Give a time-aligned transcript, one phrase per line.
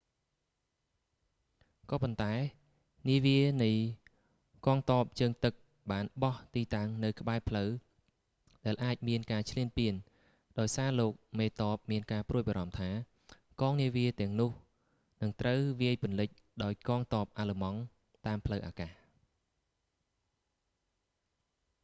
[1.89, 2.33] ក៏ប៉ុន្តែ
[3.09, 3.71] នាវានៃ
[4.65, 5.53] កង់ទ័ពជើងទឹក
[5.91, 7.69] បានបោះទីតាំងនៅក្បែរផ្លូវ
[8.65, 9.93] ដែលអាចមានការឈ្លានពាន
[10.59, 12.89] ដោយសារលោកមេទ័ពមានការព្រួយបារម្ភថា
[13.61, 14.51] កងនាវាទាំងនោះ
[15.21, 16.29] នឹងត្រូវវាយពន្លិច
[16.63, 17.79] ដោយកងទ័ពអាល្លឺម៉ង់
[18.27, 18.91] តាមផ្លូវអាកាស